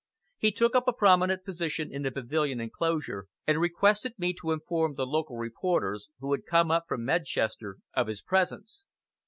[0.39, 4.95] He took up a prominent position in the pavilion enclosure, and requested me to inform
[4.95, 8.87] the local reporters, who had come up from Medchester, of his presence.